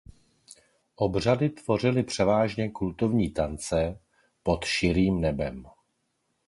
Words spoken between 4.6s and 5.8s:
širým nebem.